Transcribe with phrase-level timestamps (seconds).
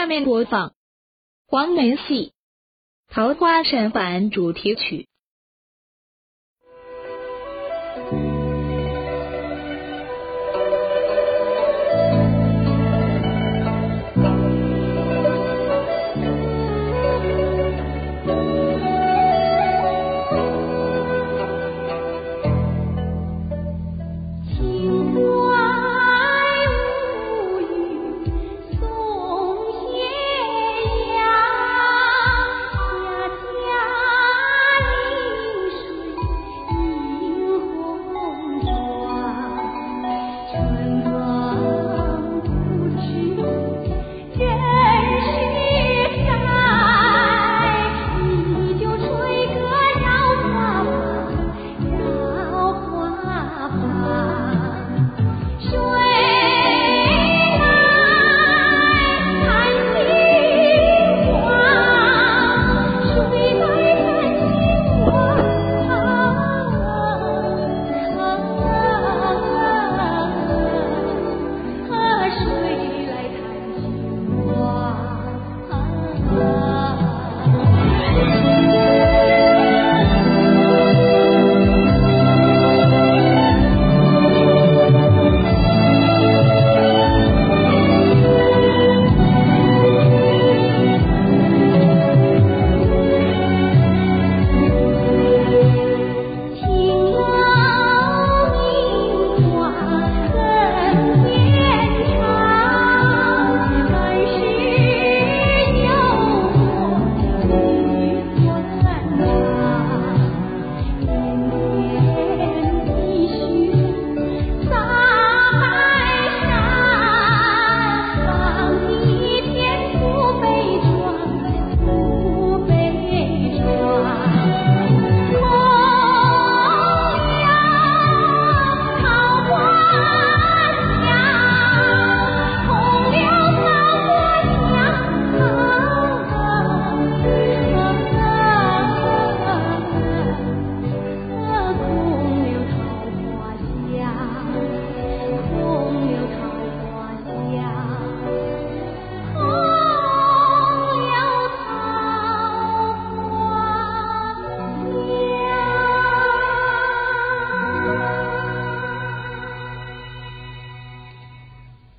[0.00, 0.72] 下面播放。
[1.46, 2.32] 黄梅戏。
[3.08, 5.09] 桃花扇版主题曲。